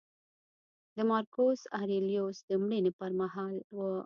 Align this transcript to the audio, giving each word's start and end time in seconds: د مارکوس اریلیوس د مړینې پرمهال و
د 0.95 0.97
مارکوس 1.09 1.61
اریلیوس 1.81 2.37
د 2.49 2.49
مړینې 2.63 2.91
پرمهال 2.99 3.55
و 3.75 3.77